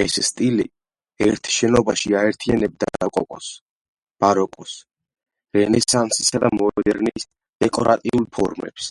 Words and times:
ეს 0.00 0.16
სტილი 0.28 0.64
ერთ 1.26 1.48
შენობაში 1.58 2.12
აერთიანებდა 2.22 2.90
როკოკოს, 3.04 3.46
ბაროკოს, 4.24 4.74
რენესანსისა 5.60 6.42
და 6.44 6.50
მოდერნის 6.58 7.26
დეკორატიულ 7.66 8.28
ფორმებს. 8.40 8.90